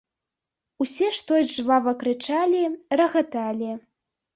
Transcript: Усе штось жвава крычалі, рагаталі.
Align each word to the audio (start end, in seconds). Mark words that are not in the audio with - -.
Усе 0.85 1.11
штось 1.19 1.53
жвава 1.59 1.95
крычалі, 2.03 2.67
рагаталі. 3.01 3.71